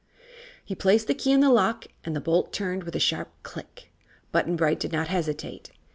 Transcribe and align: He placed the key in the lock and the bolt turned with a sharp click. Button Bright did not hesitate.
He 0.65 0.73
placed 0.73 1.05
the 1.05 1.13
key 1.13 1.31
in 1.31 1.41
the 1.41 1.51
lock 1.51 1.85
and 2.03 2.15
the 2.15 2.19
bolt 2.19 2.51
turned 2.51 2.85
with 2.85 2.95
a 2.95 2.99
sharp 2.99 3.29
click. 3.43 3.93
Button 4.31 4.55
Bright 4.55 4.79
did 4.79 4.91
not 4.91 5.09
hesitate. 5.09 5.69